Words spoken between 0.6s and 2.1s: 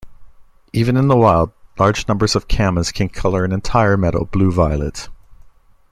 Even in the wild, large